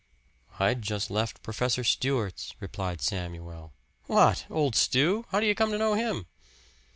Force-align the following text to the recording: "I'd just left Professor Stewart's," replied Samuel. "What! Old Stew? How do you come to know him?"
"I'd 0.57 0.81
just 0.81 1.11
left 1.11 1.43
Professor 1.43 1.83
Stewart's," 1.83 2.55
replied 2.59 3.01
Samuel. 3.03 3.71
"What! 4.07 4.47
Old 4.49 4.73
Stew? 4.75 5.25
How 5.29 5.39
do 5.39 5.45
you 5.45 5.53
come 5.53 5.69
to 5.69 5.77
know 5.77 5.93
him?" 5.93 6.25